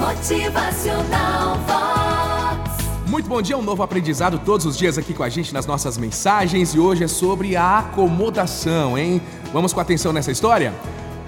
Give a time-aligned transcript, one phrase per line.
[0.00, 2.86] Motivacional Vox.
[3.06, 5.98] Muito bom dia, um novo aprendizado todos os dias aqui com a gente nas nossas
[5.98, 9.20] mensagens e hoje é sobre a acomodação, hein?
[9.52, 10.72] Vamos com atenção nessa história?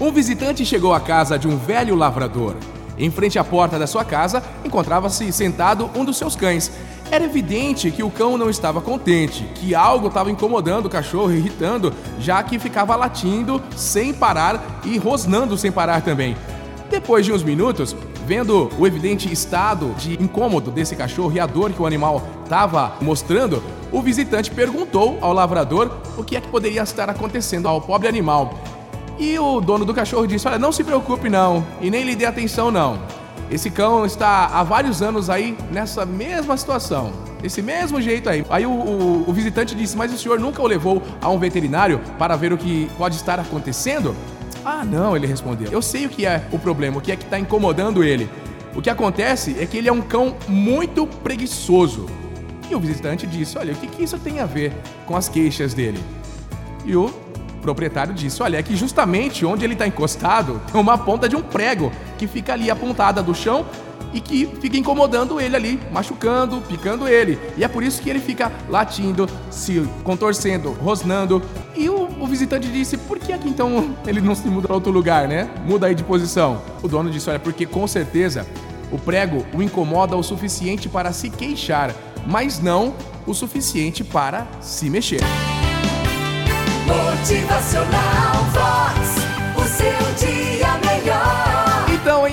[0.00, 2.56] Um visitante chegou à casa de um velho lavrador.
[2.96, 6.72] Em frente à porta da sua casa encontrava-se sentado um dos seus cães.
[7.10, 11.92] Era evidente que o cão não estava contente, que algo estava incomodando o cachorro, irritando,
[12.18, 16.34] já que ficava latindo sem parar e rosnando sem parar também.
[17.02, 21.72] Depois de uns minutos, vendo o evidente estado de incômodo desse cachorro e a dor
[21.72, 23.60] que o animal estava mostrando,
[23.90, 28.54] o visitante perguntou ao lavrador o que é que poderia estar acontecendo ao pobre animal.
[29.18, 32.24] E o dono do cachorro disse: Olha, não se preocupe não, e nem lhe dê
[32.24, 33.00] atenção não.
[33.50, 38.46] Esse cão está há vários anos aí nessa mesma situação, desse mesmo jeito aí.
[38.48, 42.00] Aí o, o, o visitante disse: Mas o senhor nunca o levou a um veterinário
[42.16, 44.14] para ver o que pode estar acontecendo?
[44.64, 45.70] Ah, não, ele respondeu.
[45.70, 48.28] Eu sei o que é o problema, o que é que está incomodando ele.
[48.74, 52.06] O que acontece é que ele é um cão muito preguiçoso.
[52.70, 54.72] E o visitante disse: Olha, o que, que isso tem a ver
[55.04, 56.02] com as queixas dele?
[56.84, 57.10] E o
[57.60, 61.42] proprietário disse: Olha, é que justamente onde ele está encostado tem uma ponta de um
[61.42, 63.66] prego que fica ali apontada do chão
[64.12, 67.38] e que fica incomodando ele ali, machucando, picando ele.
[67.56, 71.42] E é por isso que ele fica latindo, se contorcendo, rosnando.
[71.74, 75.26] E o, o visitante disse: por que então ele não se muda para outro lugar,
[75.26, 75.50] né?
[75.66, 76.62] Muda aí de posição.
[76.82, 78.46] O dono disse: olha, porque com certeza
[78.92, 81.92] o prego o incomoda o suficiente para se queixar,
[82.26, 82.94] mas não
[83.26, 85.20] o suficiente para se mexer.
[86.86, 88.91] Motivacional Vox.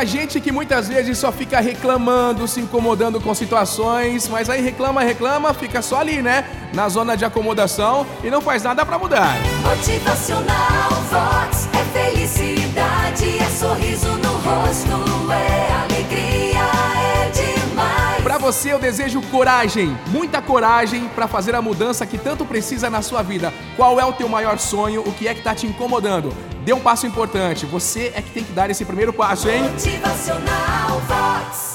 [0.00, 5.02] A gente que muitas vezes só fica reclamando, se incomodando com situações, mas aí reclama,
[5.02, 6.46] reclama, fica só ali, né?
[6.72, 9.36] Na zona de acomodação e não faz nada para mudar.
[9.62, 11.68] Motivacional Vox.
[11.74, 16.64] É felicidade, é sorriso no rosto, é alegria,
[17.18, 17.30] é
[17.68, 18.22] demais.
[18.22, 23.02] Para você eu desejo coragem, muita coragem para fazer a mudança que tanto precisa na
[23.02, 23.52] sua vida.
[23.76, 25.02] Qual é o teu maior sonho?
[25.02, 26.34] O que é que tá te incomodando?
[26.70, 27.66] Dê um passo importante.
[27.66, 29.64] Você é que tem que dar esse primeiro passo, hein?
[31.08, 31.70] Vox.